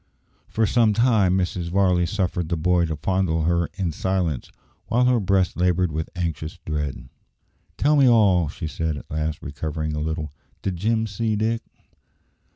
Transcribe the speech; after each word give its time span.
For 0.47 0.65
some 0.65 0.93
time 0.95 1.37
Mrs. 1.37 1.69
Varley 1.69 2.07
suffered 2.07 2.49
the 2.49 2.57
boy 2.57 2.85
to 2.87 2.95
fondle 2.95 3.43
her 3.43 3.69
in 3.75 3.91
silence, 3.91 4.49
while 4.87 5.05
her 5.05 5.19
breast 5.19 5.55
laboured 5.57 5.91
with 5.91 6.09
anxious 6.15 6.57
dread. 6.65 7.07
"Tell 7.77 7.95
me 7.95 8.09
all," 8.09 8.47
she 8.49 8.65
said 8.65 8.97
at 8.97 9.11
last, 9.11 9.43
recovering 9.43 9.93
a 9.93 9.99
little. 9.99 10.31
"Did 10.63 10.77
Jim 10.77 11.05
see 11.05 11.35
Dick?" 11.35 11.61